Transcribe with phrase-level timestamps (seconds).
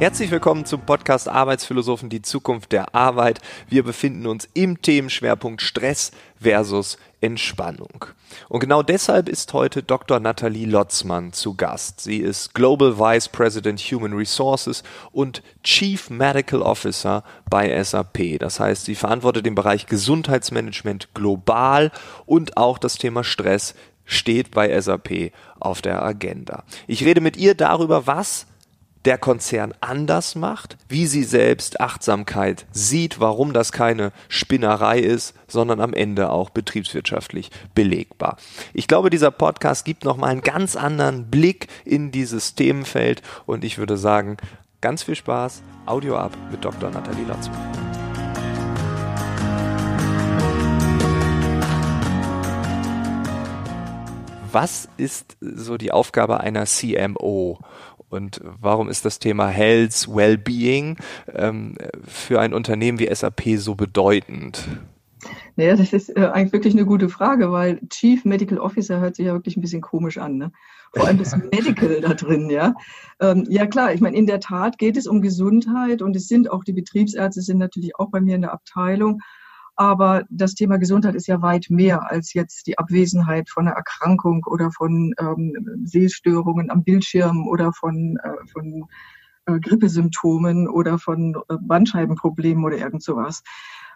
[0.00, 3.38] Herzlich willkommen zum Podcast Arbeitsphilosophen, die Zukunft der Arbeit.
[3.68, 8.06] Wir befinden uns im Themenschwerpunkt Stress versus Entspannung.
[8.48, 10.18] Und genau deshalb ist heute Dr.
[10.18, 12.00] Nathalie Lotzmann zu Gast.
[12.00, 18.38] Sie ist Global Vice President Human Resources und Chief Medical Officer bei SAP.
[18.38, 21.92] Das heißt, sie verantwortet den Bereich Gesundheitsmanagement global
[22.24, 23.74] und auch das Thema Stress
[24.06, 26.64] steht bei SAP auf der Agenda.
[26.86, 28.46] Ich rede mit ihr darüber, was
[29.04, 35.80] der Konzern anders macht, wie sie selbst Achtsamkeit sieht, warum das keine Spinnerei ist, sondern
[35.80, 38.36] am Ende auch betriebswirtschaftlich belegbar.
[38.74, 43.78] Ich glaube, dieser Podcast gibt nochmal einen ganz anderen Blick in dieses Themenfeld und ich
[43.78, 44.36] würde sagen,
[44.80, 46.90] ganz viel Spaß, Audio ab mit Dr.
[46.90, 47.90] Nathalie Lotzmann.
[54.52, 57.60] Was ist so die Aufgabe einer CMO?
[58.10, 60.96] Und warum ist das Thema Health, Wellbeing
[61.32, 64.68] ähm, für ein Unternehmen wie SAP so bedeutend?
[65.56, 69.26] Naja, das ist äh, eigentlich wirklich eine gute Frage, weil Chief Medical Officer hört sich
[69.26, 70.38] ja wirklich ein bisschen komisch an.
[70.38, 70.52] Ne?
[70.92, 72.74] Vor allem das Medical da drin, ja.
[73.20, 76.50] Ähm, ja klar, ich meine, in der Tat geht es um Gesundheit und es sind
[76.50, 79.20] auch die Betriebsärzte sind natürlich auch bei mir in der Abteilung.
[79.80, 84.44] Aber das Thema Gesundheit ist ja weit mehr als jetzt die Abwesenheit von einer Erkrankung
[84.44, 88.84] oder von ähm, Sehstörungen am Bildschirm oder von, äh, von
[89.46, 93.42] äh, Grippesymptomen oder von äh, Bandscheibenproblemen oder irgend sowas.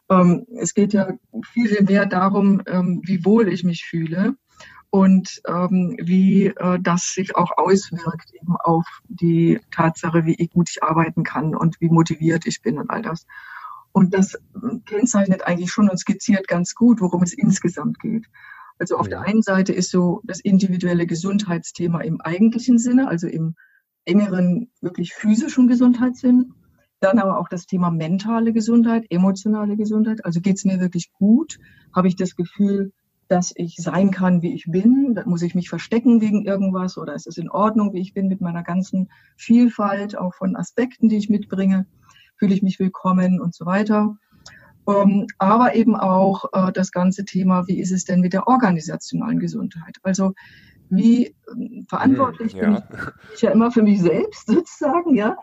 [0.09, 1.11] Ähm, es geht ja
[1.53, 4.37] viel mehr darum, ähm, wie wohl ich mich fühle
[4.89, 10.83] und ähm, wie äh, das sich auch auswirkt eben auf die Tatsache, wie gut ich
[10.83, 13.27] arbeiten kann und wie motiviert ich bin und all das.
[13.95, 14.37] Und das
[14.87, 18.27] kennzeichnet eigentlich schon und skizziert ganz gut, worum es insgesamt geht.
[18.77, 19.11] Also auf ja.
[19.11, 23.55] der einen Seite ist so das individuelle Gesundheitsthema im eigentlichen Sinne, also im
[24.05, 26.55] engeren, wirklich physischen Gesundheitssinn.
[26.99, 30.25] Dann aber auch das Thema mentale Gesundheit, emotionale Gesundheit.
[30.25, 31.61] Also geht es mir wirklich gut?
[31.95, 32.93] Habe ich das Gefühl,
[33.29, 35.17] dass ich sein kann, wie ich bin?
[35.25, 36.99] Muss ich mich verstecken wegen irgendwas?
[36.99, 41.09] Oder ist es in Ordnung, wie ich bin mit meiner ganzen Vielfalt, auch von Aspekten,
[41.09, 41.87] die ich mitbringe?
[42.37, 44.17] Fühle ich mich willkommen und so weiter.
[44.87, 49.39] Ähm, aber eben auch äh, das ganze Thema, wie ist es denn mit der organisationalen
[49.39, 49.97] Gesundheit?
[50.03, 50.35] Also
[50.91, 51.35] wie äh,
[51.89, 52.81] verantwortlich hm, ja.
[52.81, 55.37] bin ich, ich ja immer für mich selbst sozusagen, ja.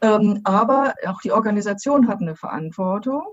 [0.00, 3.24] Ähm, aber auch die Organisation hat eine Verantwortung,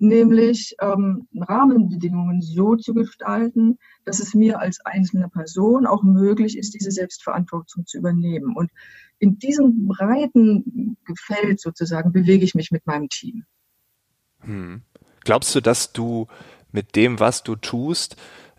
[0.00, 6.74] nämlich ähm, Rahmenbedingungen so zu gestalten, dass es mir als einzelne Person auch möglich ist,
[6.74, 8.56] diese Selbstverantwortung zu übernehmen.
[8.56, 8.70] Und
[9.18, 13.44] in diesem breiten Feld sozusagen bewege ich mich mit meinem Team.
[14.40, 14.82] Hm.
[15.24, 16.26] Glaubst du, dass du
[16.72, 18.16] mit dem, was du tust,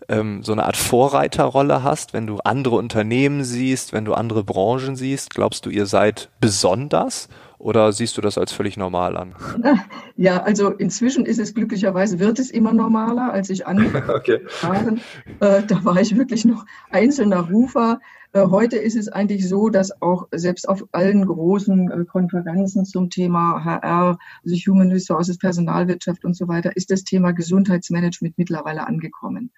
[0.08, 4.96] ähm, so eine Art Vorreiterrolle hast, wenn du andere Unternehmen siehst, wenn du andere Branchen
[4.96, 5.34] siehst?
[5.34, 7.28] Glaubst du, ihr seid besonders
[7.60, 9.34] oder siehst du das als völlig normal an?
[10.16, 13.32] Ja, also inzwischen ist es glücklicherweise, wird es immer normaler.
[13.32, 14.40] Als ich angefangen okay.
[14.60, 15.00] Waren,
[15.40, 18.00] äh, da war ich wirklich noch einzelner Rufer.
[18.32, 23.08] Äh, heute ist es eigentlich so, dass auch selbst auf allen großen äh, Konferenzen zum
[23.08, 29.52] Thema HR, also Human Resources, Personalwirtschaft und so weiter, ist das Thema Gesundheitsmanagement mittlerweile angekommen.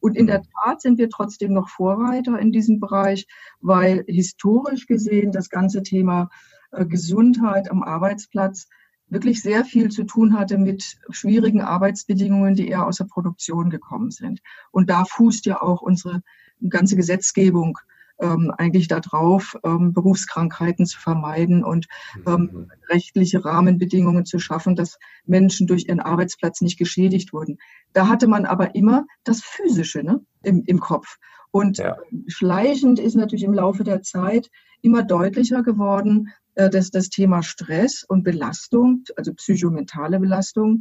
[0.00, 3.26] Und in der Tat sind wir trotzdem noch Vorreiter in diesem Bereich,
[3.60, 6.30] weil historisch gesehen das ganze Thema
[6.70, 8.68] Gesundheit am Arbeitsplatz
[9.08, 14.10] wirklich sehr viel zu tun hatte mit schwierigen Arbeitsbedingungen, die eher aus der Produktion gekommen
[14.10, 14.40] sind.
[14.72, 16.22] Und da fußt ja auch unsere
[16.68, 17.78] ganze Gesetzgebung
[18.18, 21.86] ähm, eigentlich darauf, ähm, Berufskrankheiten zu vermeiden und
[22.26, 22.70] ähm, mhm.
[22.88, 27.58] rechtliche Rahmenbedingungen zu schaffen, dass Menschen durch ihren Arbeitsplatz nicht geschädigt wurden.
[27.92, 31.18] Da hatte man aber immer das Physische ne, im, im Kopf.
[31.50, 31.96] Und ja.
[32.26, 34.50] schleichend ist natürlich im Laufe der Zeit
[34.82, 40.80] immer deutlicher geworden, äh, dass das Thema Stress und Belastung, also psychomentale Belastung,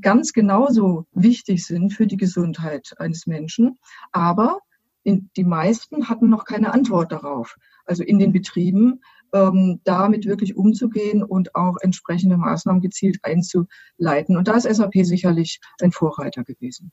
[0.00, 3.78] ganz genauso wichtig sind für die Gesundheit eines Menschen.
[4.12, 4.60] Aber
[5.04, 7.56] die meisten hatten noch keine Antwort darauf.
[7.84, 9.02] Also in den Betrieben
[9.34, 14.36] ähm, damit wirklich umzugehen und auch entsprechende Maßnahmen gezielt einzuleiten.
[14.36, 16.92] Und da ist SAP sicherlich ein Vorreiter gewesen.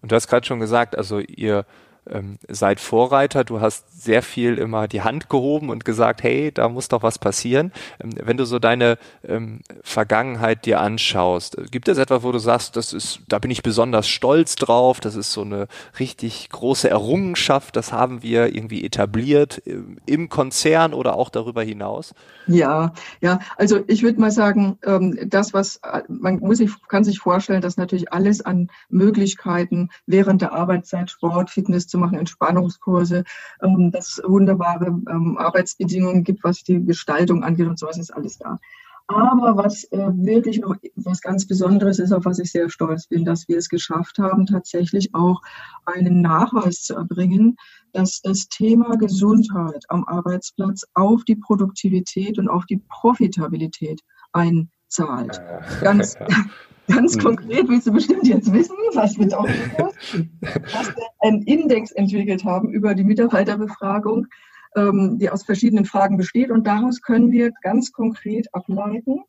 [0.00, 1.64] Und du hast gerade schon gesagt, also ihr
[2.10, 3.44] ähm, seid Vorreiter.
[3.44, 7.18] Du hast sehr viel immer die Hand gehoben und gesagt, hey, da muss doch was
[7.18, 7.72] passieren.
[8.02, 12.38] Ähm, wenn du so deine ähm, Vergangenheit dir anschaust, äh, gibt es etwas, wo du
[12.38, 15.68] sagst, das ist, da bin ich besonders stolz drauf, das ist so eine
[15.98, 22.14] richtig große Errungenschaft, das haben wir irgendwie etabliert äh, im Konzern oder auch darüber hinaus?
[22.46, 27.04] Ja, ja, also ich würde mal sagen, ähm, das, was äh, man muss sich, kann
[27.04, 33.24] sich vorstellen, dass natürlich alles an Möglichkeiten während der Arbeitszeit Sport, Fitness zu machen Entspannungskurse,
[33.62, 38.58] ähm, dass wunderbare ähm, Arbeitsbedingungen gibt, was die Gestaltung angeht und sowas ist alles da.
[39.10, 43.24] Aber was äh, wirklich noch was ganz Besonderes ist, auf was ich sehr stolz bin,
[43.24, 45.42] dass wir es geschafft haben, tatsächlich auch
[45.84, 47.56] einen Nachweis zu erbringen,
[47.92, 54.00] dass das Thema Gesundheit am Arbeitsplatz auf die Produktivität und auf die Profitabilität
[54.32, 55.42] einzahlt.
[55.80, 56.16] Ganz,
[56.90, 57.22] ganz hm.
[57.22, 62.70] konkret willst du bestimmt jetzt wissen, was mit auch dass wir einen Index entwickelt haben
[62.70, 64.26] über die Mitarbeiterbefragung
[64.76, 66.50] ähm, die aus verschiedenen Fragen besteht.
[66.50, 69.20] Und daraus können wir ganz konkret ableiten,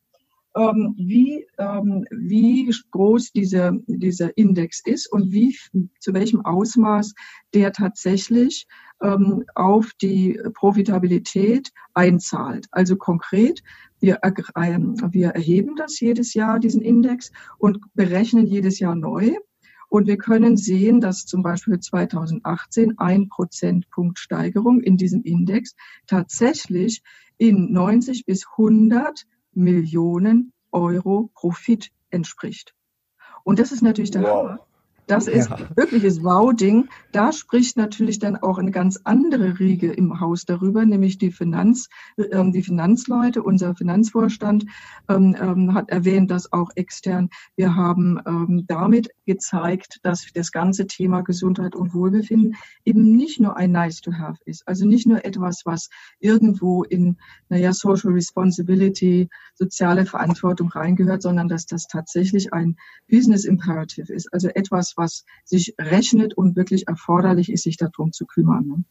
[0.56, 5.58] ähm, wie, ähm, wie groß dieser, dieser Index ist und wie,
[6.00, 7.14] zu welchem Ausmaß
[7.54, 8.68] der tatsächlich
[9.02, 12.68] ähm, auf die Profitabilität einzahlt.
[12.72, 13.64] Also konkret,
[14.00, 19.36] wir, wir erheben das jedes Jahr, diesen Index, und berechnen jedes Jahr neu.
[19.90, 25.76] Und wir können sehen, dass zum Beispiel 2018 ein Prozentpunkt Steigerung in diesem Index
[26.08, 27.04] tatsächlich
[27.38, 32.74] in 90 bis 100 Millionen Euro Profit entspricht.
[33.44, 34.50] Und das ist natürlich der wow.
[34.50, 34.68] Hammer.
[35.12, 35.58] Das ist ja.
[35.76, 36.88] wirkliches Wow-Ding.
[37.12, 41.90] Da spricht natürlich dann auch eine ganz andere Riege im Haus darüber, nämlich die Finanz,
[42.32, 43.44] ähm, die Finanzleute.
[43.44, 44.68] Unser Finanzvorstand
[45.10, 50.88] ähm, ähm, hat erwähnt, dass auch extern wir haben ähm, damit gezeigt, dass das ganze
[50.88, 52.56] Thema Gesundheit und Wohlbefinden
[52.86, 55.90] eben nicht nur ein Nice to Have ist, also nicht nur etwas, was
[56.22, 57.18] irgendwo in,
[57.50, 62.78] naja, Social Responsibility, soziale Verantwortung reingehört, sondern dass das tatsächlich ein
[63.10, 68.26] Business Imperative ist, also etwas, was sich rechnet und wirklich erforderlich ist, sich darum zu
[68.26, 68.66] kümmern.
[68.66, 68.84] Ne?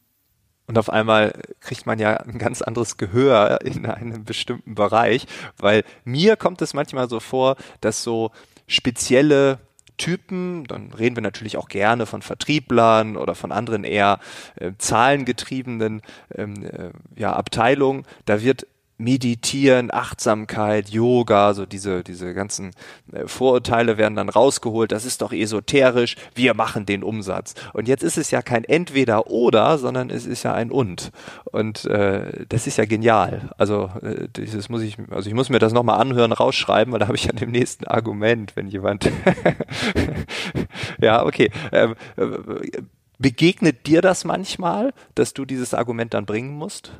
[0.67, 5.25] Und auf einmal kriegt man ja ein ganz anderes Gehör in einem bestimmten Bereich,
[5.57, 8.31] weil mir kommt es manchmal so vor, dass so
[8.67, 9.59] spezielle
[9.97, 14.19] Typen, dann reden wir natürlich auch gerne von Vertrieblern oder von anderen eher
[14.55, 16.01] äh, zahlengetriebenen
[16.33, 18.65] ähm, äh, ja, Abteilungen, da wird
[19.01, 22.71] Meditieren, Achtsamkeit, Yoga, so diese, diese ganzen
[23.11, 24.91] äh, Vorurteile werden dann rausgeholt.
[24.91, 26.15] Das ist doch esoterisch.
[26.35, 27.55] Wir machen den Umsatz.
[27.73, 31.11] Und jetzt ist es ja kein Entweder oder, sondern es ist ja ein Und.
[31.45, 33.49] Und äh, das ist ja genial.
[33.57, 37.07] Also äh, dieses muss ich, also ich muss mir das nochmal anhören, rausschreiben, weil da
[37.07, 39.09] habe ich ja dem nächsten Argument, wenn jemand.
[41.01, 41.49] ja, okay.
[41.71, 42.81] Ähm, äh,
[43.17, 46.91] begegnet dir das manchmal, dass du dieses Argument dann bringen musst?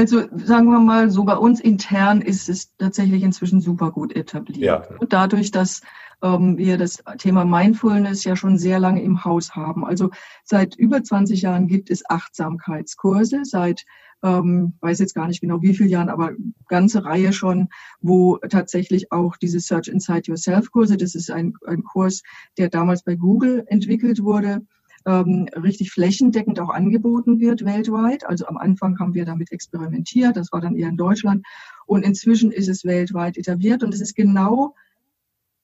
[0.00, 4.88] Also sagen wir mal, so bei uns intern ist es tatsächlich inzwischen super gut etabliert.
[4.88, 5.06] Ja.
[5.06, 5.82] Dadurch, dass
[6.22, 9.84] ähm, wir das Thema Mindfulness ja schon sehr lange im Haus haben.
[9.84, 10.08] Also
[10.42, 13.84] seit über 20 Jahren gibt es Achtsamkeitskurse, seit
[14.22, 16.32] ähm, weiß jetzt gar nicht genau wie viele Jahren, aber
[16.66, 17.68] ganze Reihe schon,
[18.00, 22.22] wo tatsächlich auch diese Search Inside Yourself Kurse, das ist ein, ein Kurs,
[22.56, 24.62] der damals bei Google entwickelt wurde,
[25.06, 28.26] ähm, richtig flächendeckend auch angeboten wird weltweit.
[28.26, 31.46] Also am Anfang haben wir damit experimentiert, das war dann eher in Deutschland
[31.86, 34.74] und inzwischen ist es weltweit etabliert und es ist genau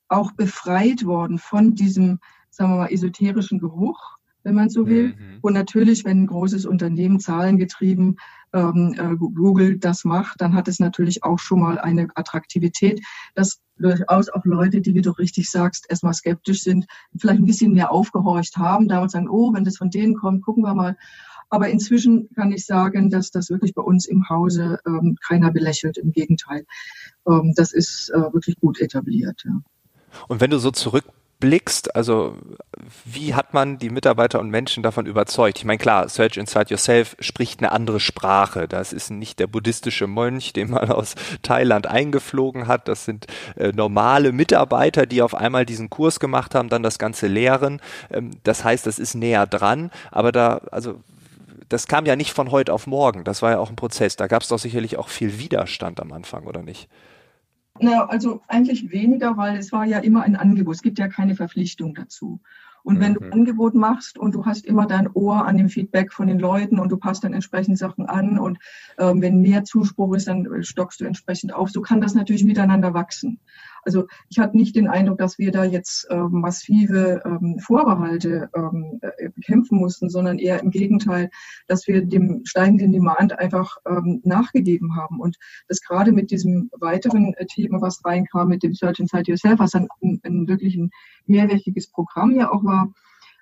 [0.09, 5.09] auch befreit worden von diesem, sagen wir mal, esoterischen Geruch, wenn man so will.
[5.09, 5.39] Mhm.
[5.43, 8.17] Und natürlich, wenn ein großes Unternehmen zahlengetrieben
[8.53, 13.03] Google das macht, dann hat es natürlich auch schon mal eine Attraktivität,
[13.35, 16.87] dass durchaus auch Leute, die, wie du richtig sagst, erstmal skeptisch sind,
[17.19, 20.65] vielleicht ein bisschen mehr aufgehorcht haben, damals sagen, oh, wenn das von denen kommt, gucken
[20.65, 20.97] wir mal.
[21.49, 25.97] Aber inzwischen kann ich sagen, dass das wirklich bei uns im Hause ähm, keiner belächelt.
[25.97, 26.67] Im Gegenteil,
[27.29, 29.43] ähm, das ist äh, wirklich gut etabliert.
[29.45, 29.61] Ja.
[30.29, 31.05] Und wenn du so zurück
[31.39, 32.37] blickst, also
[33.05, 35.59] wie hat man die Mitarbeiter und Menschen davon überzeugt?
[35.59, 38.69] Ich meine, klar, Search Inside Yourself spricht eine andere Sprache.
[38.69, 42.89] Das ist nicht der buddhistische Mönch, den man aus Thailand eingeflogen hat.
[42.89, 43.27] Das sind
[43.57, 47.81] äh, normale Mitarbeiter, die auf einmal diesen Kurs gemacht haben, dann das Ganze lehren.
[48.11, 49.91] Ähm, das heißt, das ist näher dran.
[50.11, 51.01] Aber da, also
[51.69, 53.25] das kam ja nicht von heute auf morgen.
[53.25, 54.17] Das war ja auch ein Prozess.
[54.17, 56.89] Da gab es doch sicherlich auch viel Widerstand am Anfang, oder nicht?
[57.81, 60.77] Na, also eigentlich weniger, weil es war ja immer ein Angebot.
[60.77, 62.41] Es gibt ja keine Verpflichtung dazu.
[62.87, 63.33] Und wenn du ein mhm.
[63.33, 66.93] Angebot machst und du hast immer dein Ohr an dem Feedback von den Leuten und
[66.93, 68.59] du passt dann entsprechend Sachen an und
[68.97, 71.71] ähm, wenn mehr Zuspruch ist, dann stockst du entsprechend auf.
[71.71, 73.41] So kann das natürlich miteinander wachsen.
[73.87, 78.99] Also ich hatte nicht den Eindruck, dass wir da jetzt ähm, massive ähm, Vorbehalte ähm,
[79.01, 81.31] äh, bekämpfen mussten, sondern eher im Gegenteil,
[81.69, 85.21] dass wir dem steigenden Demand einfach ähm, nachgegeben haben.
[85.21, 85.37] Und
[85.69, 89.71] das gerade mit diesem weiteren äh, Thema, was reinkam, mit dem Search Inside Yourself, was
[89.71, 90.91] dann ein, ein wirklich ein
[91.27, 92.93] mehrwöchiges Programm ja auch war,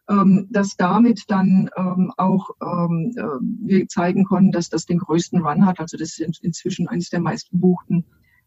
[0.08, 3.22] ähm, dass damit dann ähm, auch ähm, äh,
[3.66, 5.80] wir zeigen konnten, dass das den größten Run hat.
[5.80, 8.04] Also das ist in, inzwischen eines der meistgebuchten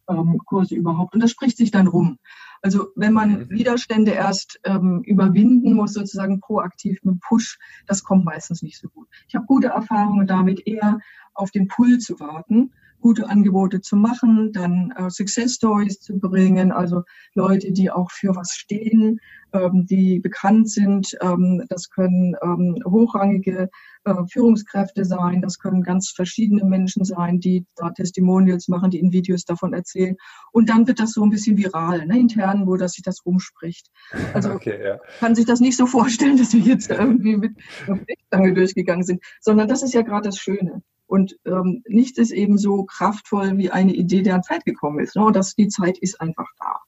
[0.08, 1.14] ähm, Kurse überhaupt.
[1.14, 2.20] Und das spricht sich dann rum.
[2.62, 3.50] Also wenn man mhm.
[3.50, 9.08] Widerstände erst ähm, überwinden muss, sozusagen proaktiv mit Push, das kommt meistens nicht so gut.
[9.28, 11.00] Ich habe gute Erfahrungen damit, eher
[11.34, 16.72] auf den Pull zu warten gute Angebote zu machen, dann äh, Success Stories zu bringen,
[16.72, 17.04] also
[17.36, 19.20] Leute, die auch für was stehen,
[19.54, 21.18] ähm, die bekannt sind.
[21.22, 23.70] Ähm, das können ähm, hochrangige
[24.04, 29.12] äh, Führungskräfte sein, das können ganz verschiedene Menschen sein, die da Testimonials machen, die in
[29.12, 30.16] Videos davon erzählen.
[30.52, 33.90] Und dann wird das so ein bisschen viral, ne, intern, wo das sich das rumspricht.
[34.34, 35.00] Also okay, ja.
[35.20, 37.56] kann sich das nicht so vorstellen, dass wir jetzt irgendwie mit
[38.32, 40.82] einer durchgegangen sind, sondern das ist ja gerade das Schöne.
[41.08, 45.16] Und ähm, nichts ist eben so kraftvoll wie eine Idee, deren Zeit gekommen ist.
[45.16, 45.26] Ne?
[45.26, 46.82] Und das, die Zeit ist einfach da.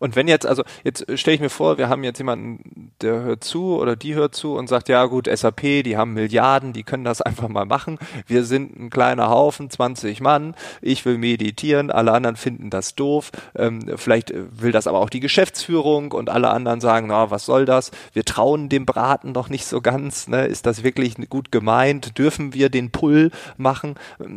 [0.00, 3.44] Und wenn jetzt, also jetzt stelle ich mir vor, wir haben jetzt jemanden, der hört
[3.44, 7.04] zu oder die hört zu und sagt, ja gut, SAP, die haben Milliarden, die können
[7.04, 7.98] das einfach mal machen.
[8.26, 13.30] Wir sind ein kleiner Haufen, 20 Mann, ich will meditieren, alle anderen finden das doof.
[13.54, 17.64] Ähm, vielleicht will das aber auch die Geschäftsführung und alle anderen sagen, na, was soll
[17.64, 17.90] das?
[18.12, 20.28] Wir trauen dem Braten doch nicht so ganz.
[20.28, 20.46] Ne?
[20.46, 22.18] Ist das wirklich gut gemeint?
[22.18, 23.94] Dürfen wir den Pull machen?
[24.20, 24.34] Ähm,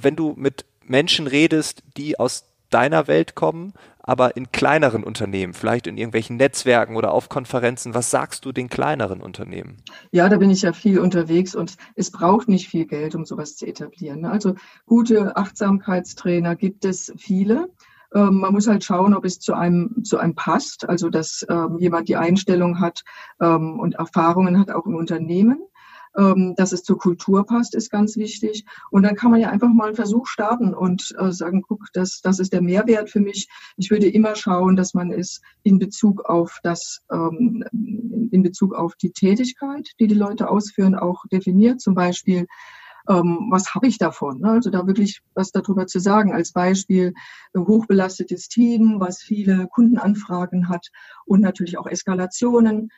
[0.00, 2.44] wenn du mit Menschen redest, die aus
[2.74, 8.10] deiner Welt kommen, aber in kleineren Unternehmen, vielleicht in irgendwelchen Netzwerken oder auf Konferenzen, was
[8.10, 9.76] sagst du den kleineren Unternehmen?
[10.10, 13.56] Ja, da bin ich ja viel unterwegs und es braucht nicht viel Geld, um sowas
[13.56, 14.22] zu etablieren.
[14.22, 14.30] Ne?
[14.30, 17.68] Also gute Achtsamkeitstrainer gibt es viele.
[18.12, 21.78] Ähm, man muss halt schauen, ob es zu einem, zu einem passt, also dass ähm,
[21.78, 23.04] jemand die Einstellung hat
[23.40, 25.60] ähm, und Erfahrungen hat auch im Unternehmen
[26.16, 28.64] ähm, dass es zur Kultur passt, ist ganz wichtig.
[28.90, 32.20] Und dann kann man ja einfach mal einen Versuch starten und äh, sagen, guck, das,
[32.22, 33.48] das ist der Mehrwert für mich.
[33.76, 37.64] Ich würde immer schauen, dass man es in Bezug auf das, ähm,
[38.30, 41.80] in Bezug auf die Tätigkeit, die die Leute ausführen, auch definiert.
[41.80, 42.46] Zum Beispiel,
[43.08, 44.40] ähm, was habe ich davon?
[44.40, 44.50] Ne?
[44.50, 46.32] Also da wirklich was darüber zu sagen.
[46.32, 47.14] Als Beispiel
[47.56, 50.88] hochbelastetes Team, was viele Kundenanfragen hat
[51.26, 52.90] und natürlich auch Eskalationen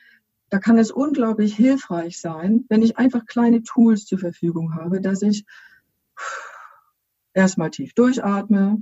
[0.49, 5.21] da kann es unglaublich hilfreich sein, wenn ich einfach kleine Tools zur Verfügung habe, dass
[5.21, 5.45] ich
[7.33, 8.81] erstmal tief durchatme,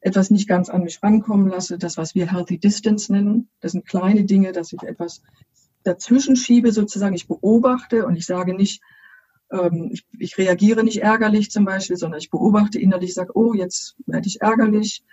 [0.00, 3.48] etwas nicht ganz an mich rankommen lasse, das, was wir Healthy Distance nennen.
[3.60, 5.22] Das sind kleine Dinge, dass ich etwas
[5.82, 7.14] dazwischen schiebe, sozusagen.
[7.14, 8.80] Ich beobachte und ich sage nicht,
[9.50, 13.96] ähm, ich, ich, reagiere nicht ärgerlich zum Beispiel, sondern ich beobachte innerlich, sage, oh, jetzt
[14.06, 15.04] werde ich ärgerlich,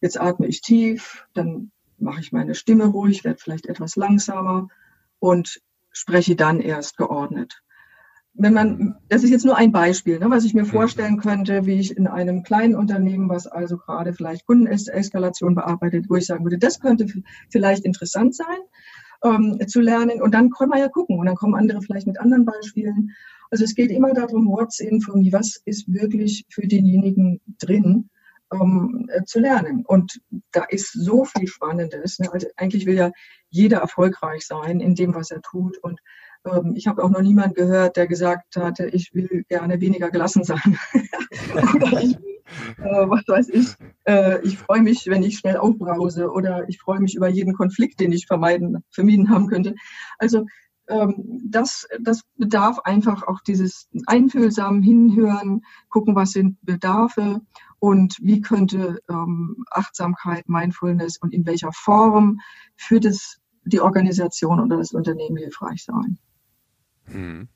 [0.00, 4.68] jetzt atme ich tief, dann mache ich meine Stimme ruhig, werde vielleicht etwas langsamer
[5.18, 5.60] und
[5.92, 7.60] spreche dann erst geordnet.
[8.34, 10.68] Wenn man, das ist jetzt nur ein Beispiel, ne, was ich mir mhm.
[10.68, 16.14] vorstellen könnte, wie ich in einem kleinen Unternehmen, was also gerade vielleicht Kundeneskalation bearbeitet, wo
[16.14, 17.06] ich sagen würde, das könnte
[17.50, 18.60] vielleicht interessant sein
[19.24, 20.22] ähm, zu lernen.
[20.22, 23.10] Und dann kann man ja gucken und dann kommen andere vielleicht mit anderen Beispielen.
[23.50, 28.08] Also es geht immer darum, what's in for me, was ist wirklich für denjenigen drin
[28.50, 29.84] um, äh, zu lernen.
[29.86, 30.20] Und
[30.52, 32.18] da ist so viel Spannendes.
[32.18, 32.32] Ne?
[32.32, 33.10] Also eigentlich will ja
[33.50, 35.78] jeder erfolgreich sein in dem, was er tut.
[35.78, 36.00] Und
[36.44, 40.44] ähm, ich habe auch noch niemand gehört, der gesagt hatte, ich will gerne weniger gelassen
[40.44, 40.78] sein.
[41.74, 42.16] oder ich
[42.78, 43.74] äh, was weiß ich,
[44.04, 48.00] äh, ich freue mich, wenn ich schnell aufbrause oder ich freue mich über jeden Konflikt,
[48.00, 49.74] den ich vermeiden, vermieden haben könnte.
[50.18, 50.46] Also
[50.88, 57.40] ähm, das, das bedarf einfach auch dieses einfühlsamen Hinhören, gucken, was sind Bedarfe
[57.78, 62.40] und wie könnte ähm, Achtsamkeit, Mindfulness und in welcher Form
[62.76, 66.18] für das, die Organisation oder das Unternehmen hilfreich sein.
[67.04, 67.48] Hm.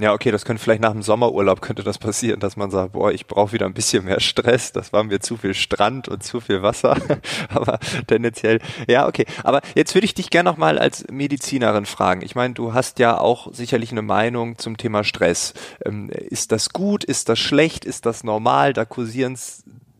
[0.00, 3.12] Ja, okay, das könnte vielleicht nach dem Sommerurlaub könnte das passieren, dass man sagt, boah,
[3.12, 6.40] ich brauche wieder ein bisschen mehr Stress, das war mir zu viel Strand und zu
[6.40, 6.96] viel Wasser,
[7.48, 8.58] aber tendenziell,
[8.88, 9.24] ja, okay.
[9.44, 12.22] Aber jetzt würde ich dich gerne nochmal als Medizinerin fragen.
[12.22, 15.54] Ich meine, du hast ja auch sicherlich eine Meinung zum Thema Stress.
[15.84, 18.72] Ähm, ist das gut, ist das schlecht, ist das normal?
[18.72, 19.38] Da kursieren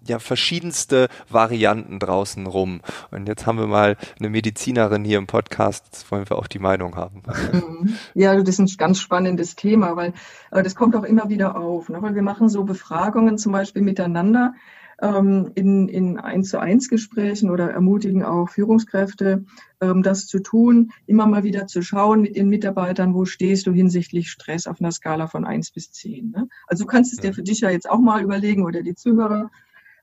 [0.08, 2.80] ja verschiedenste Varianten draußen rum.
[3.10, 6.58] Und jetzt haben wir mal eine Medizinerin hier im Podcast, jetzt wollen wir auch die
[6.58, 7.22] Meinung haben.
[7.52, 7.94] Mhm.
[8.14, 10.12] Ja, das ist ein ganz spannendes Thema, weil
[10.50, 11.88] äh, das kommt auch immer wieder auf.
[11.88, 12.00] Ne?
[12.00, 14.54] Weil wir machen so Befragungen zum Beispiel miteinander
[15.02, 19.44] ähm, in, in eins zu eins Gesprächen oder ermutigen auch Führungskräfte,
[19.80, 23.72] ähm, das zu tun, immer mal wieder zu schauen mit ihren Mitarbeitern, wo stehst du
[23.72, 26.30] hinsichtlich Stress auf einer Skala von eins bis zehn.
[26.30, 26.48] Ne?
[26.66, 29.50] Also du kannst es dir für dich ja jetzt auch mal überlegen oder die Zuhörer,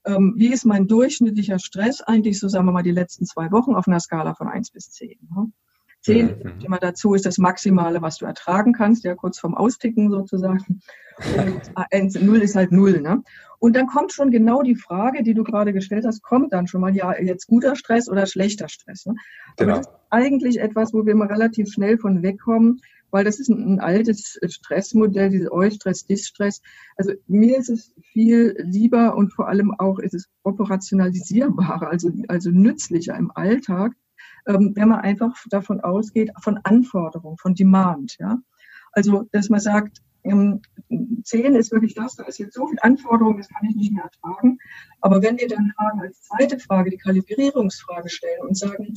[0.06, 3.76] ähm, wie ist mein durchschnittlicher Stress eigentlich, so sagen wir mal, die letzten zwei Wochen
[3.76, 5.18] auf einer Skala von eins bis zehn.
[5.36, 5.52] Ne?
[6.04, 6.62] 10 mhm.
[6.64, 10.82] immer dazu ist das Maximale, was du ertragen kannst, ja, kurz vorm Austicken sozusagen.
[11.38, 13.02] Und 0 ist halt 0.
[13.02, 13.22] Ne?
[13.60, 16.82] Und dann kommt schon genau die Frage, die du gerade gestellt hast, kommt dann schon
[16.82, 19.06] mal, ja, jetzt guter Stress oder schlechter Stress.
[19.06, 19.14] Ne?
[19.58, 19.74] Genau.
[19.74, 22.82] Aber das ist eigentlich etwas, wo wir mal relativ schnell von wegkommen,
[23.12, 26.62] weil das ist ein, ein altes Stressmodell, dieses Eustress, Distress.
[26.96, 32.50] Also mir ist es viel lieber und vor allem auch ist es operationalisierbarer, also, also
[32.50, 33.94] nützlicher im Alltag,
[34.48, 38.18] ähm, wenn man einfach davon ausgeht, von Anforderungen, von Demand.
[38.20, 38.40] Ja?
[38.92, 40.62] Also, dass man sagt, ähm,
[41.24, 44.04] 10 ist wirklich das, da ist jetzt so viel Anforderung, das kann ich nicht mehr
[44.04, 44.60] ertragen.
[45.00, 48.94] Aber wenn wir dann als zweite Frage, die Kalibrierungsfrage stellen und sagen,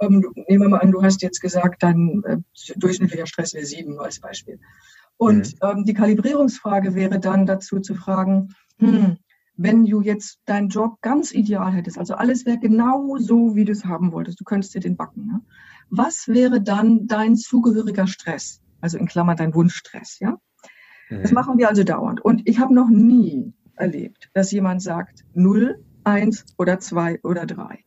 [0.00, 2.38] ähm, nehmen wir mal an, du hast jetzt gesagt, dein äh,
[2.76, 4.58] durchschnittlicher Stress wäre 7 als Beispiel.
[5.16, 5.68] Und mhm.
[5.68, 9.16] ähm, die Kalibrierungsfrage wäre dann dazu zu fragen, hm,
[9.56, 13.72] wenn du jetzt deinen Job ganz ideal hättest, also alles wäre genau so, wie du
[13.72, 15.26] es haben wolltest, du könntest dir den backen.
[15.26, 15.40] Ne?
[15.88, 18.60] Was wäre dann dein zugehöriger Stress?
[18.80, 20.36] Also in Klammern dein Wunschstress, ja?
[21.08, 21.22] Mhm.
[21.22, 22.20] Das machen wir also dauernd.
[22.22, 27.84] Und ich habe noch nie erlebt, dass jemand sagt null, eins oder zwei oder drei.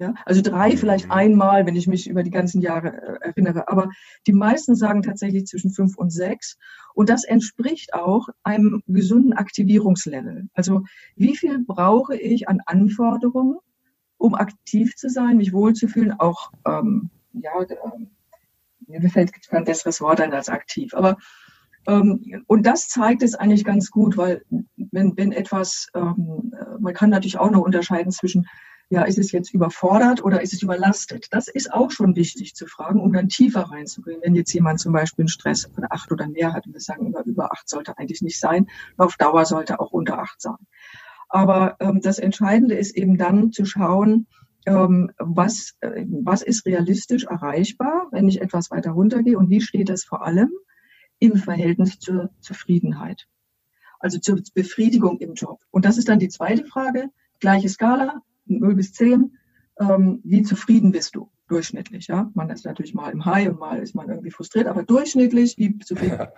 [0.00, 1.12] Ja, also drei vielleicht mhm.
[1.12, 3.68] einmal, wenn ich mich über die ganzen Jahre äh, erinnere.
[3.68, 3.90] Aber
[4.28, 6.56] die meisten sagen tatsächlich zwischen fünf und sechs.
[6.94, 10.48] Und das entspricht auch einem gesunden Aktivierungslevel.
[10.54, 10.84] Also
[11.16, 13.56] wie viel brauche ich an Anforderungen,
[14.18, 17.76] um aktiv zu sein, mich wohlzufühlen, auch, ähm, ja, äh,
[18.86, 20.94] mir fällt kein besseres Wort ein als aktiv.
[20.94, 21.16] Aber
[21.88, 24.42] ähm, und das zeigt es eigentlich ganz gut, weil
[24.76, 28.46] wenn, wenn etwas, ähm, äh, man kann natürlich auch noch unterscheiden zwischen
[28.90, 31.26] ja, ist es jetzt überfordert oder ist es überlastet?
[31.30, 34.20] Das ist auch schon wichtig zu fragen, um dann tiefer reinzugehen.
[34.22, 37.08] Wenn jetzt jemand zum Beispiel einen Stress von acht oder mehr hat und wir sagen,
[37.08, 38.66] über, über acht sollte eigentlich nicht sein,
[38.96, 40.56] auf Dauer sollte auch unter acht sein.
[41.28, 44.26] Aber ähm, das Entscheidende ist eben dann zu schauen,
[44.64, 49.90] ähm, was, äh, was ist realistisch erreichbar, wenn ich etwas weiter runtergehe und wie steht
[49.90, 50.50] das vor allem
[51.18, 53.26] im Verhältnis zur Zufriedenheit.
[54.00, 55.60] Also zur Befriedigung im Job.
[55.70, 57.10] Und das ist dann die zweite Frage.
[57.40, 59.36] Gleiche Skala, 0 bis 10,
[59.80, 62.08] ähm, wie zufrieden bist du durchschnittlich?
[62.08, 65.56] Ja, man ist natürlich mal im High und mal ist man irgendwie frustriert, aber durchschnittlich,
[65.56, 66.32] wie zufrieden ja.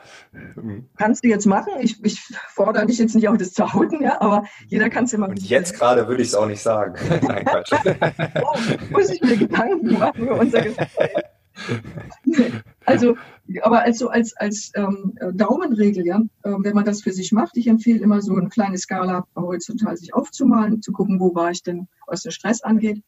[0.96, 1.72] Kannst du jetzt machen?
[1.80, 5.12] Ich, ich fordere dich jetzt nicht auf das zu hauten, ja, aber jeder kann es
[5.12, 5.28] immer.
[5.28, 6.94] Und jetzt gerade würde ich es auch nicht sagen.
[7.26, 7.72] Nein, Quatsch.
[8.42, 8.56] oh,
[8.90, 11.10] muss ich mir Gedanken machen über unser Gespräch.
[12.86, 13.16] also,
[13.62, 17.56] aber als, so als, als ähm, Daumenregel, ja, äh, wenn man das für sich macht,
[17.56, 21.62] ich empfehle immer so eine kleine Skala horizontal sich aufzumalen, zu gucken, wo war ich
[21.62, 23.02] denn, was den Stress angeht.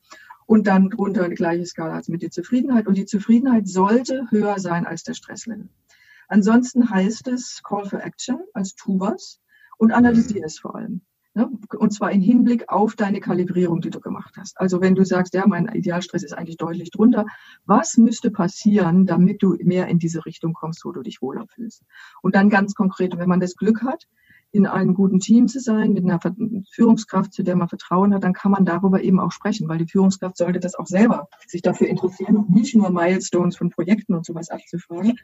[0.46, 2.86] Und dann drunter eine gleiche Skala als mit der Zufriedenheit.
[2.86, 5.68] Und die Zufriedenheit sollte höher sein als der Stresslevel.
[6.28, 9.40] Ansonsten heißt es Call for Action, als tu was
[9.78, 11.02] und analysiere es vor allem.
[11.34, 11.50] Ne?
[11.78, 14.60] Und zwar im Hinblick auf deine Kalibrierung, die du gemacht hast.
[14.60, 17.24] Also wenn du sagst, ja, mein Idealstress ist eigentlich deutlich drunter,
[17.64, 21.84] was müsste passieren, damit du mehr in diese Richtung kommst, wo du dich wohler fühlst?
[22.20, 24.06] Und dann ganz konkret, wenn man das Glück hat,
[24.54, 26.20] in einem guten Team zu sein, mit einer
[26.70, 29.88] Führungskraft, zu der man Vertrauen hat, dann kann man darüber eben auch sprechen, weil die
[29.88, 34.26] Führungskraft sollte das auch selber sich dafür interessieren und nicht nur Milestones von Projekten und
[34.26, 35.18] sowas abzufragen,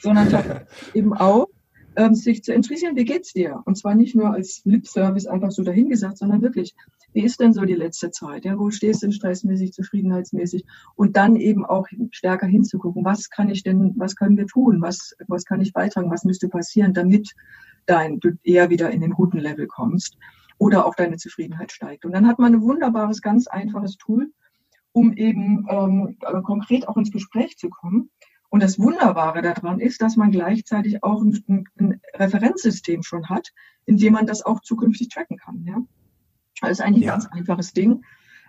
[0.00, 0.28] sondern
[0.94, 1.48] eben auch
[1.98, 3.60] ähm, sich zu interessieren, wie geht's dir?
[3.64, 6.76] Und zwar nicht nur als Lip-Service einfach so dahingesagt, sondern wirklich,
[7.12, 8.44] wie ist denn so die letzte Zeit?
[8.44, 10.64] Ja, wo stehst du denn stressmäßig, zufriedenheitsmäßig?
[10.94, 14.80] Und dann eben auch stärker hinzugucken, was kann ich denn, was können wir tun?
[14.80, 16.10] Was, was kann ich beitragen?
[16.10, 17.34] Was müsste passieren, damit
[17.86, 20.16] dein, du eher wieder in den guten Level kommst
[20.56, 22.04] oder auch deine Zufriedenheit steigt?
[22.04, 24.30] Und dann hat man ein wunderbares, ganz einfaches Tool,
[24.92, 28.10] um eben ähm, konkret auch ins Gespräch zu kommen
[28.50, 33.52] und das Wunderbare daran ist, dass man gleichzeitig auch ein, ein Referenzsystem schon hat,
[33.84, 35.64] in dem man das auch zukünftig tracken kann.
[35.66, 35.82] Ja?
[36.60, 37.14] Also eigentlich ja.
[37.14, 38.02] ein ganz einfaches Ding.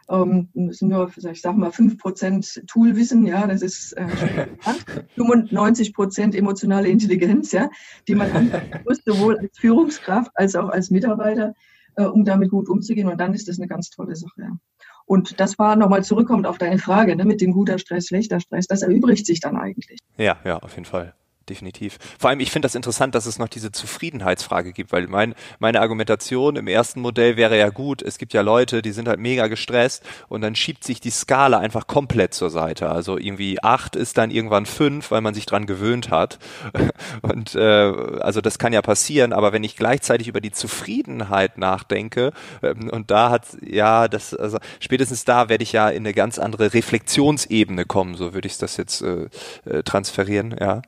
[0.10, 4.48] Ähm, das sind nur, ich sage mal, 5% Toolwissen, ja, das ist äh,
[5.18, 7.70] 95% emotionale Intelligenz, ja,
[8.08, 8.52] die man
[8.86, 11.54] muss, sowohl als Führungskraft als auch als Mitarbeiter,
[11.96, 13.08] äh, um damit gut umzugehen.
[13.08, 14.42] Und dann ist das eine ganz tolle Sache.
[14.42, 14.58] Ja.
[15.10, 18.68] Und das war nochmal zurückkommt auf deine Frage, ne, mit dem guter Stress, schlechter Stress,
[18.68, 19.98] das erübrigt sich dann eigentlich.
[20.18, 21.16] Ja, ja, auf jeden Fall
[21.50, 21.98] definitiv.
[22.18, 25.82] Vor allem, ich finde das interessant, dass es noch diese Zufriedenheitsfrage gibt, weil mein, meine
[25.82, 29.48] Argumentation im ersten Modell wäre ja gut, es gibt ja Leute, die sind halt mega
[29.48, 32.90] gestresst und dann schiebt sich die Skala einfach komplett zur Seite.
[32.90, 36.40] Also irgendwie acht ist dann irgendwann fünf, weil man sich dran gewöhnt hat.
[37.22, 42.32] Und äh, also das kann ja passieren, aber wenn ich gleichzeitig über die Zufriedenheit nachdenke,
[42.62, 46.40] ähm, und da hat, ja, das, also spätestens da werde ich ja in eine ganz
[46.40, 49.28] andere Reflexionsebene kommen, so würde ich das jetzt äh,
[49.66, 50.82] äh, transferieren, ja.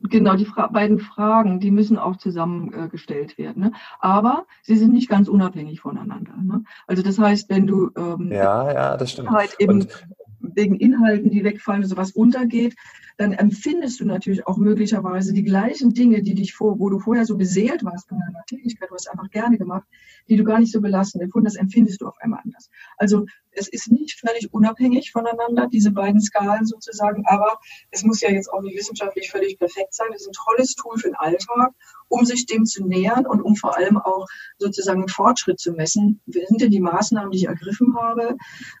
[0.00, 3.64] Genau, die Fra beiden Fragen, die müssen auch zusammengestellt äh, werden.
[3.64, 3.72] Ne?
[3.98, 6.34] Aber sie sind nicht ganz unabhängig voneinander.
[6.40, 6.62] Ne?
[6.86, 9.30] Also das heißt, wenn du ähm, ja, ja, das stimmt.
[9.30, 10.06] Halt eben Und
[10.40, 12.76] wegen Inhalten, die wegfallen, sowas untergeht,
[13.16, 17.26] dann empfindest du natürlich auch möglicherweise die gleichen Dinge, die dich vor, wo du vorher
[17.26, 19.84] so beseelt warst von deiner Tätigkeit, du hast einfach gerne gemacht,
[20.28, 22.70] die du gar nicht so belastend empfunden hast, empfindest du auf einmal anders.
[22.96, 23.26] Also
[23.58, 27.58] es ist nicht völlig unabhängig voneinander, diese beiden Skalen sozusagen, aber
[27.90, 30.08] es muss ja jetzt auch nicht wissenschaftlich völlig perfekt sein.
[30.14, 31.72] Es ist ein tolles Tool für den Alltag,
[32.08, 34.26] um sich dem zu nähern und um vor allem auch
[34.58, 36.20] sozusagen Fortschritt zu messen.
[36.26, 38.36] Sind denn die Maßnahmen, die ich ergriffen habe,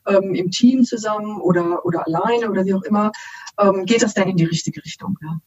[0.06, 3.12] ähm, im Team zusammen oder, oder alleine oder wie auch immer,
[3.58, 5.18] ähm, geht das denn in die richtige Richtung?
[5.22, 5.40] Ja?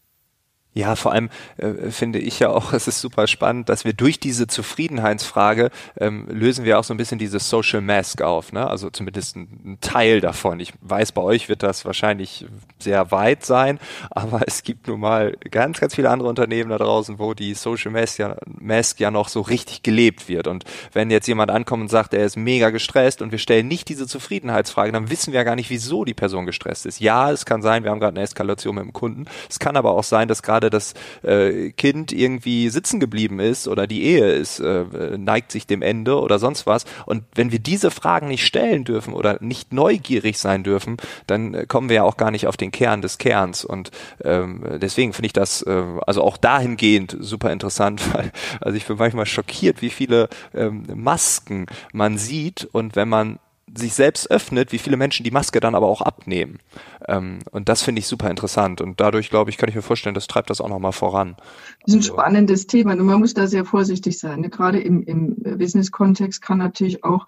[0.73, 4.19] Ja, vor allem äh, finde ich ja auch, es ist super spannend, dass wir durch
[4.19, 8.67] diese Zufriedenheitsfrage ähm, lösen wir auch so ein bisschen diese Social Mask auf, ne?
[8.67, 10.59] Also zumindest ein, ein, Teil davon.
[10.59, 12.45] Ich weiß, bei euch wird das wahrscheinlich
[12.79, 13.79] sehr weit sein,
[14.11, 17.91] aber es gibt nun mal ganz, ganz viele andere Unternehmen da draußen, wo die Social
[17.91, 20.47] Mask ja, Mask ja noch so richtig gelebt wird.
[20.47, 23.89] Und wenn jetzt jemand ankommt und sagt, er ist mega gestresst und wir stellen nicht
[23.89, 27.01] diese Zufriedenheitsfrage, dann wissen wir ja gar nicht, wieso die Person gestresst ist.
[27.01, 29.25] Ja, es kann sein, wir haben gerade eine Eskalation mit dem Kunden.
[29.49, 30.93] Es kann aber auch sein, dass gerade gerade das
[31.23, 36.19] äh, Kind irgendwie sitzen geblieben ist oder die Ehe ist, äh, neigt sich dem Ende
[36.19, 36.85] oder sonst was.
[37.05, 40.97] Und wenn wir diese Fragen nicht stellen dürfen oder nicht neugierig sein dürfen,
[41.27, 43.65] dann äh, kommen wir ja auch gar nicht auf den Kern des Kerns.
[43.65, 43.91] Und
[44.23, 48.97] ähm, deswegen finde ich das äh, also auch dahingehend super interessant, weil also ich bin
[48.97, 53.39] manchmal schockiert, wie viele ähm, Masken man sieht und wenn man
[53.73, 56.59] sich selbst öffnet, wie viele Menschen die Maske dann aber auch abnehmen.
[57.07, 58.81] Ähm, und das finde ich super interessant.
[58.81, 61.35] Und dadurch, glaube ich, kann ich mir vorstellen, das treibt das auch nochmal voran.
[61.37, 62.93] Das ist ein also spannendes Thema.
[62.93, 64.41] Und man muss da sehr vorsichtig sein.
[64.49, 67.25] Gerade im, im Business-Kontext kann natürlich auch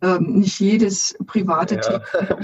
[0.00, 1.98] ähm, nicht jedes private ja.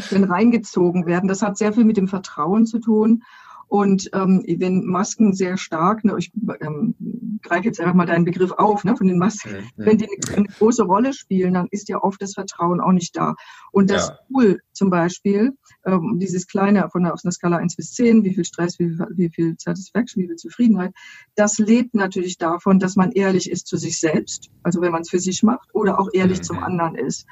[0.09, 1.29] Thema reingezogen werden.
[1.29, 3.23] Das hat sehr viel mit dem Vertrauen zu tun.
[3.69, 6.95] Und ähm, wenn Masken sehr stark, ne, ich ähm,
[7.43, 9.85] greife jetzt einfach mal deinen Begriff auf, ne, von den Masken, mhm.
[9.85, 13.17] wenn die eine, eine, große Rolle spielen, dann ist ja oft das Vertrauen auch nicht
[13.17, 13.35] da.
[13.71, 14.19] Und das ja.
[14.29, 15.53] Tool zum Beispiel,
[15.85, 18.89] ähm, dieses kleine von der, aus einer Skala 1 bis 10, wie viel Stress, wie
[18.89, 20.95] viel, wie viel Satisfaction, wie viel Zufriedenheit,
[21.35, 25.11] das lebt natürlich davon, dass man ehrlich ist zu sich selbst, also wenn man es
[25.11, 26.45] für sich macht, oder auch ehrlich mhm.
[26.45, 27.27] zum anderen ist.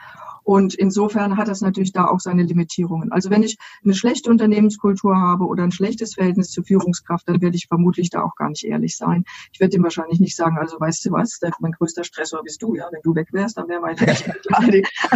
[0.46, 3.10] Und insofern hat das natürlich da auch seine Limitierungen.
[3.10, 7.56] Also wenn ich eine schlechte Unternehmenskultur habe oder ein schlechtes Verhältnis zur Führungskraft, dann werde
[7.56, 9.24] ich vermutlich da auch gar nicht ehrlich sein.
[9.52, 12.76] Ich werde dem wahrscheinlich nicht sagen, also weißt du was, mein größter Stressor bist du,
[12.76, 12.86] ja.
[12.92, 13.96] Wenn du weg wärst, dann wäre mein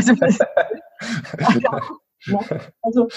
[2.83, 3.09] Also, also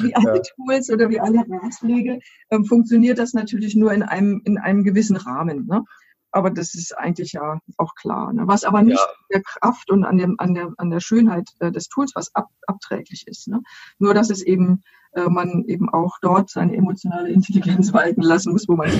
[0.00, 2.18] wie alle Tools oder wie alle Ratschläge
[2.50, 5.66] ähm, funktioniert das natürlich nur in einem, in einem gewissen Rahmen.
[5.66, 5.84] Ne?
[6.32, 8.32] Aber das ist eigentlich ja auch klar.
[8.32, 8.46] Ne?
[8.46, 9.14] Was aber nicht ja.
[9.32, 12.48] der Kraft und an, dem, an, der, an der Schönheit äh, des Tools, was ab,
[12.66, 13.48] abträglich ist.
[13.48, 13.60] Ne?
[13.98, 14.82] Nur, dass es eben
[15.12, 18.90] äh, man eben auch dort seine emotionale Intelligenz walten lassen muss, wo man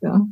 [0.00, 0.26] ja.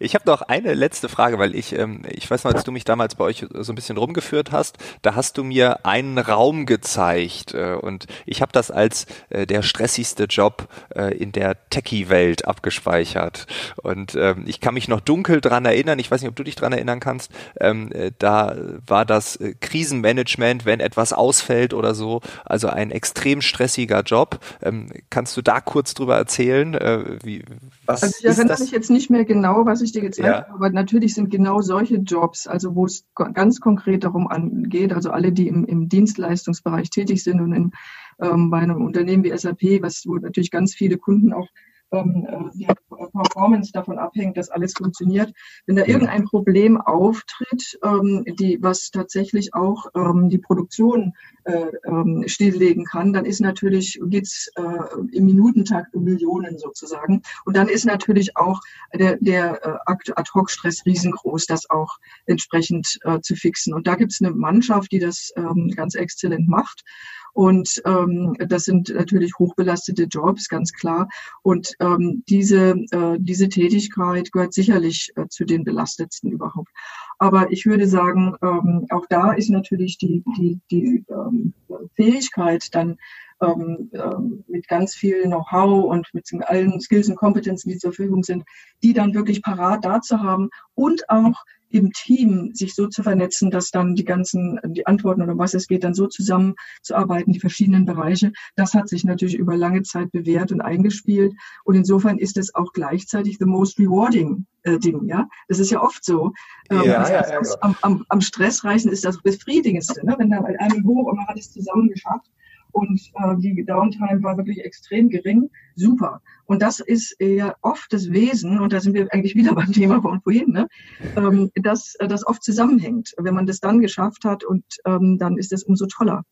[0.00, 2.84] Ich habe noch eine letzte Frage, weil ich, ähm, ich weiß noch, als du mich
[2.84, 7.54] damals bei euch so ein bisschen rumgeführt hast, da hast du mir einen Raum gezeigt
[7.54, 13.46] äh, und ich habe das als äh, der stressigste Job äh, in der Techie-Welt abgespeichert.
[13.76, 16.56] Und ähm, ich kann mich noch dunkel dran erinnern, ich weiß nicht, ob du dich
[16.56, 22.20] dran erinnern kannst, ähm, äh, da war das äh, Krisenmanagement, wenn etwas ausfällt oder so,
[22.44, 24.40] also ein extrem stressiger Job.
[24.62, 26.74] Ähm, kannst du da kurz drüber erzählen?
[26.74, 27.42] Äh, wie,
[27.86, 30.42] was also ich erinnere mich jetzt nicht mehr genau, was ich dir gezeigt ja.
[30.42, 33.04] habe, aber natürlich sind genau solche Jobs, also wo es
[33.34, 37.72] ganz konkret darum angeht, also alle, die im, im Dienstleistungsbereich tätig sind und in,
[38.20, 41.48] ähm, bei einem Unternehmen wie SAP, was wo natürlich ganz viele Kunden auch
[41.92, 42.66] ähm, die
[43.12, 45.32] Performance davon abhängt, dass alles funktioniert.
[45.66, 52.24] Wenn da irgendein Problem auftritt, ähm, die, was tatsächlich auch ähm, die Produktion äh, ähm,
[52.26, 57.22] stilllegen kann, dann ist natürlich, geht's äh, im Minutentakt um Millionen sozusagen.
[57.44, 58.60] Und dann ist natürlich auch
[58.94, 61.96] der, der äh, Ad-Hoc-Stress riesengroß, das auch
[62.26, 63.72] entsprechend äh, zu fixen.
[63.72, 66.84] Und da gibt's eine Mannschaft, die das ähm, ganz exzellent macht.
[67.32, 71.08] Und ähm, das sind natürlich hochbelastete Jobs, ganz klar.
[71.42, 76.70] Und ähm, diese, äh, diese Tätigkeit gehört sicherlich äh, zu den belastetsten überhaupt.
[77.18, 81.52] Aber ich würde sagen, ähm, auch da ist natürlich die, die, die ähm,
[81.94, 82.98] Fähigkeit dann
[83.40, 88.24] ähm, ähm, mit ganz viel Know-how und mit allen Skills und Kompetenzen, die zur Verfügung
[88.24, 88.44] sind,
[88.82, 93.50] die dann wirklich parat da zu haben und auch im Team sich so zu vernetzen,
[93.50, 97.84] dass dann die ganzen, die Antworten oder was es geht, dann so zusammenzuarbeiten, die verschiedenen
[97.84, 101.34] Bereiche, das hat sich natürlich über lange Zeit bewährt und eingespielt.
[101.64, 105.28] Und insofern ist es auch gleichzeitig the most rewarding äh, Ding, ja.
[105.48, 106.32] Das ist ja oft so.
[106.70, 110.14] Ähm, ja, ja, ja, am, am, am stressreichsten ist das befriedigendste, ne?
[110.18, 112.30] wenn da bei einem hoch und man hat es zusammen geschafft
[112.78, 115.50] und äh, die Downtime war wirklich extrem gering.
[115.74, 116.22] Super.
[116.46, 120.00] Und das ist ja oft das Wesen, und da sind wir eigentlich wieder beim Thema
[120.00, 120.68] von vorhin, ne?
[121.16, 123.14] ähm, dass das oft zusammenhängt.
[123.18, 126.24] Wenn man das dann geschafft hat und ähm, dann ist das umso toller.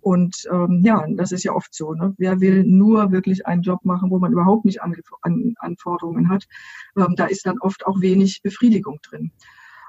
[0.00, 1.94] Und ähm, ja, das ist ja oft so.
[1.94, 2.14] Ne?
[2.18, 6.44] Wer will nur wirklich einen Job machen, wo man überhaupt nicht an, an Anforderungen hat?
[6.96, 9.32] Ähm, da ist dann oft auch wenig Befriedigung drin.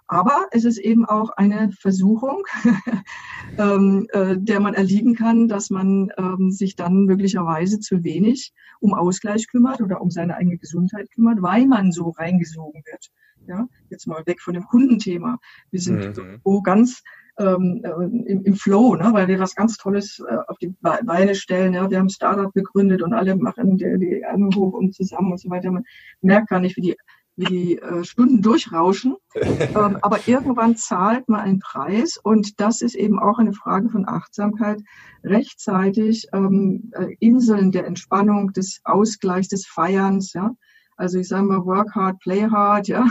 [0.07, 2.43] Aber es ist eben auch eine Versuchung,
[3.57, 8.93] ähm, äh, der man erliegen kann, dass man ähm, sich dann möglicherweise zu wenig um
[8.93, 13.09] Ausgleich kümmert oder um seine eigene Gesundheit kümmert, weil man so reingesogen wird.
[13.47, 15.37] Ja, jetzt mal weg von dem Kundenthema.
[15.69, 16.41] Wir sind mhm.
[16.43, 17.03] so ganz
[17.37, 17.89] ähm, äh,
[18.31, 21.73] im, im Flow, ne, weil wir was ganz Tolles äh, auf die Beine stellen.
[21.73, 21.89] Ja.
[21.89, 25.49] Wir haben Startup gegründet und alle machen die, die Arme hoch und zusammen und so
[25.49, 25.71] weiter.
[25.71, 25.83] Man
[26.21, 26.95] merkt gar nicht, wie die
[27.35, 29.17] wie die äh, Stunden durchrauschen.
[29.35, 34.07] ähm, aber irgendwann zahlt man einen Preis und das ist eben auch eine Frage von
[34.07, 34.81] Achtsamkeit,
[35.23, 40.51] rechtzeitig ähm, äh, Inseln der Entspannung, des Ausgleichs, des Feierns, ja.
[40.97, 43.05] Also ich sage mal, work hard, play hard, ja,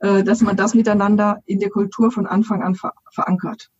[0.00, 3.70] äh, dass man das miteinander in der Kultur von Anfang an ver verankert.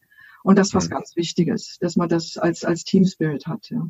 [0.42, 0.94] Und das ist was mhm.
[0.94, 3.87] ganz Wichtiges, dass man das als, als Team Spirit hat, ja.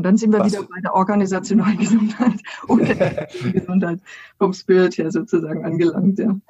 [0.00, 0.50] Und dann sind wir Was?
[0.50, 4.00] wieder bei der organisationalen Gesundheit und der Gesundheit
[4.38, 6.40] vom Spirit her sozusagen angelangt, ja.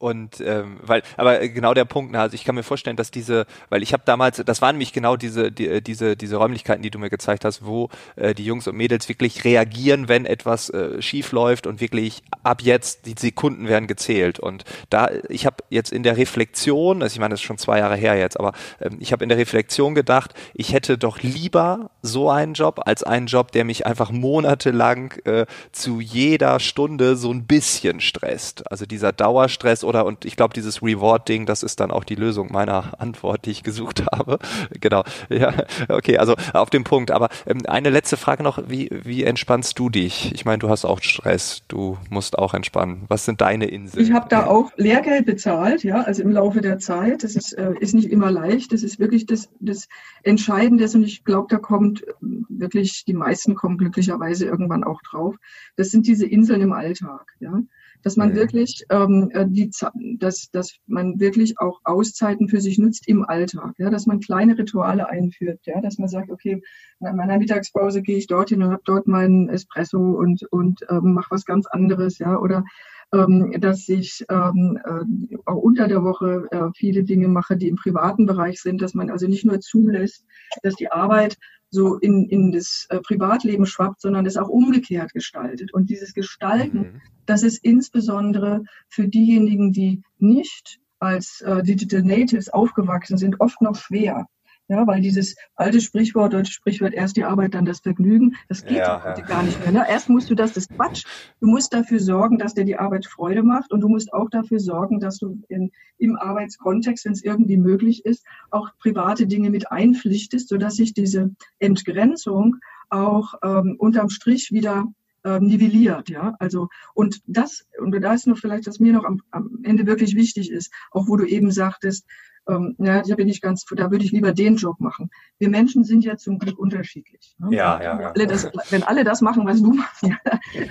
[0.00, 3.82] Und ähm, weil, aber genau der Punkt, also ich kann mir vorstellen, dass diese, weil
[3.82, 6.98] ich habe damals, das waren nämlich genau diese, die, äh, diese, diese Räumlichkeiten, die du
[6.98, 11.32] mir gezeigt hast, wo äh, die Jungs und Mädels wirklich reagieren, wenn etwas äh, schief
[11.32, 14.40] läuft und wirklich ab jetzt die Sekunden werden gezählt.
[14.40, 17.80] Und da, ich habe jetzt in der Reflexion, also ich meine, das ist schon zwei
[17.80, 21.90] Jahre her jetzt, aber ähm, ich habe in der Reflexion gedacht, ich hätte doch lieber
[22.00, 27.30] so einen Job als einen Job, der mich einfach monatelang äh, zu jeder Stunde so
[27.30, 28.70] ein bisschen stresst.
[28.72, 32.52] Also dieser Dauerstress oder und ich glaube, dieses Reward-Ding, das ist dann auch die Lösung
[32.52, 34.38] meiner Antwort, die ich gesucht habe.
[34.80, 35.02] genau.
[35.28, 35.52] Ja,
[35.88, 37.10] okay, also auf dem Punkt.
[37.10, 40.32] Aber ähm, eine letzte Frage noch, wie, wie entspannst du dich?
[40.32, 43.04] Ich meine, du hast auch Stress, du musst auch entspannen.
[43.08, 44.06] Was sind deine Inseln?
[44.06, 47.24] Ich habe da auch Lehrgeld bezahlt, ja, also im Laufe der Zeit.
[47.24, 48.72] Das ist, äh, ist nicht immer leicht.
[48.72, 49.88] Das ist wirklich das, das
[50.22, 55.34] Entscheidende und ich glaube, da kommt wirklich, die meisten kommen glücklicherweise irgendwann auch drauf.
[55.76, 57.60] Das sind diese Inseln im Alltag, ja
[58.02, 58.34] dass man mhm.
[58.36, 59.70] wirklich ähm, äh, die,
[60.18, 64.56] dass, dass man wirklich auch Auszeiten für sich nutzt im Alltag, ja, dass man kleine
[64.56, 66.62] Rituale einführt, ja, dass man sagt, okay,
[67.00, 71.30] in meiner Mittagspause gehe ich dorthin und habe dort meinen Espresso und und ähm, mache
[71.30, 72.64] was ganz anderes, ja, oder
[73.12, 78.24] dass ich ähm, äh, auch unter der Woche äh, viele Dinge mache, die im privaten
[78.24, 80.24] Bereich sind, dass man also nicht nur zulässt,
[80.62, 81.36] dass die Arbeit
[81.70, 85.72] so in, in das äh, Privatleben schwappt, sondern es auch umgekehrt gestaltet.
[85.72, 87.00] Und dieses Gestalten, mhm.
[87.26, 93.76] das ist insbesondere für diejenigen, die nicht als äh, Digital Natives aufgewachsen sind, oft noch
[93.76, 94.26] schwer.
[94.70, 98.76] Ja, weil dieses alte Sprichwort, deutsche Sprichwort, erst die Arbeit, dann das Vergnügen, das geht
[98.76, 99.26] ja, heute ja.
[99.26, 99.72] gar nicht mehr.
[99.72, 99.84] Ne?
[99.88, 101.04] Erst musst du das, das Quatsch.
[101.40, 104.60] Du musst dafür sorgen, dass dir die Arbeit Freude macht und du musst auch dafür
[104.60, 109.72] sorgen, dass du in, im Arbeitskontext, wenn es irgendwie möglich ist, auch private Dinge mit
[109.72, 112.54] einpflichtest, sodass sich diese Entgrenzung
[112.90, 114.84] auch ähm, unterm Strich wieder
[115.24, 116.36] ähm, nivelliert, ja.
[116.38, 120.14] Also und das und da ist noch vielleicht, was mir noch am, am Ende wirklich
[120.14, 122.06] wichtig ist, auch wo du eben sagtest,
[122.50, 125.10] ähm, ja, da bin ich ganz, da würde ich lieber den Job machen.
[125.38, 127.34] Wir Menschen sind ja zum Glück unterschiedlich.
[127.38, 127.56] Ne?
[127.56, 128.12] Ja, ja, ja.
[128.12, 130.18] Alle das, wenn alle das machen, was du machst, ja,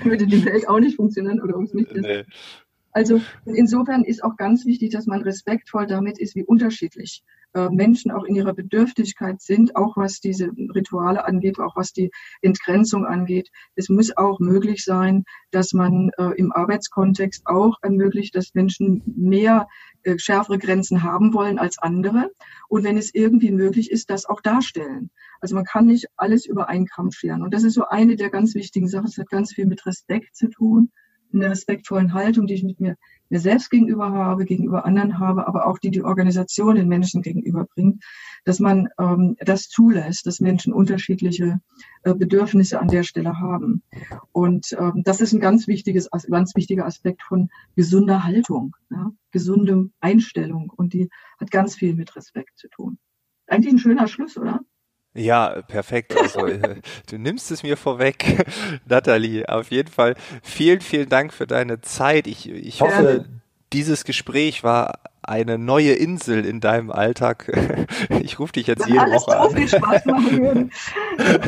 [0.03, 1.93] würde die Welt auch nicht funktionieren oder uns nicht.
[1.95, 2.25] Nee.
[2.91, 8.11] Also insofern ist auch ganz wichtig, dass man respektvoll damit ist, wie unterschiedlich äh, Menschen
[8.11, 12.11] auch in ihrer Bedürftigkeit sind, auch was diese Rituale angeht, auch was die
[12.41, 13.49] Entgrenzung angeht.
[13.75, 19.67] Es muss auch möglich sein, dass man äh, im Arbeitskontext auch ermöglicht, dass Menschen mehr
[20.17, 22.31] schärfere Grenzen haben wollen als andere.
[22.67, 25.11] Und wenn es irgendwie möglich ist, das auch darstellen.
[25.41, 27.43] Also man kann nicht alles über einen Kamm scheren.
[27.43, 29.07] Und das ist so eine der ganz wichtigen Sachen.
[29.07, 30.91] Es hat ganz viel mit Respekt zu tun
[31.31, 32.95] in der respektvollen Haltung, die ich mit mir,
[33.29, 38.03] mir selbst gegenüber habe, gegenüber anderen habe, aber auch die die Organisation den Menschen gegenüberbringt,
[38.45, 41.59] dass man ähm, das zulässt, dass Menschen unterschiedliche
[42.03, 43.83] äh, Bedürfnisse an der Stelle haben.
[44.31, 49.11] Und ähm, das ist ein ganz wichtiges, ganz wichtiger Aspekt von gesunder Haltung, ja?
[49.31, 50.71] gesunde Einstellung.
[50.75, 52.97] Und die hat ganz viel mit Respekt zu tun.
[53.47, 54.61] Eigentlich ein schöner Schluss, oder?
[55.19, 56.15] Ja, perfekt.
[56.17, 56.77] Also äh,
[57.09, 58.45] du nimmst es mir vorweg,
[58.85, 59.47] Nathalie.
[59.49, 62.25] Auf jeden Fall vielen, vielen Dank für deine Zeit.
[62.25, 63.25] Ich, ich hoffe,
[63.73, 67.51] dieses Gespräch war eine neue Insel in deinem Alltag.
[68.21, 69.55] Ich rufe dich jetzt jede Woche an.
[69.55, 70.71] Viel Spaß machen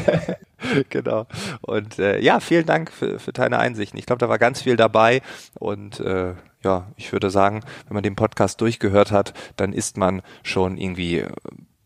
[0.90, 1.28] genau.
[1.62, 3.98] Und äh, ja, vielen Dank für, für deine Einsichten.
[4.00, 5.22] Ich glaube, da war ganz viel dabei.
[5.60, 10.22] Und äh, ja, ich würde sagen, wenn man den Podcast durchgehört hat, dann ist man
[10.44, 11.26] schon irgendwie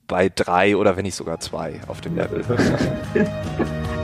[0.08, 2.44] bei drei oder wenn nicht sogar zwei auf dem Level.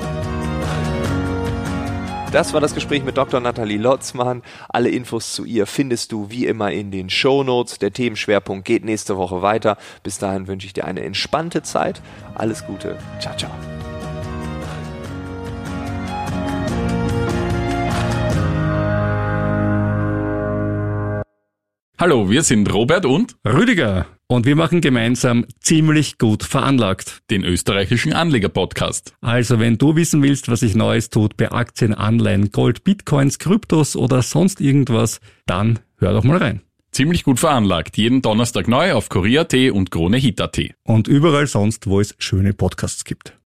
[2.31, 3.41] Das war das Gespräch mit Dr.
[3.41, 4.41] Nathalie Lotzmann.
[4.69, 7.77] Alle Infos zu ihr findest du wie immer in den Show Notes.
[7.77, 9.77] Der Themenschwerpunkt geht nächste Woche weiter.
[10.01, 12.01] Bis dahin wünsche ich dir eine entspannte Zeit.
[12.33, 12.97] Alles Gute.
[13.19, 13.51] Ciao, ciao.
[21.99, 27.21] Hallo, wir sind Robert und Rüdiger und wir machen gemeinsam ziemlich gut veranlagt.
[27.29, 29.13] Den österreichischen Anleger-Podcast.
[29.19, 33.95] Also wenn du wissen willst, was sich Neues tut bei Aktien, Anleihen, Gold, Bitcoins, Kryptos
[33.97, 36.61] oder sonst irgendwas, dann hör doch mal rein.
[36.91, 37.97] Ziemlich gut veranlagt.
[37.97, 40.59] Jeden Donnerstag neu auf Korea.at und KroneHit.at.
[40.83, 43.33] Und überall sonst, wo es schöne Podcasts gibt.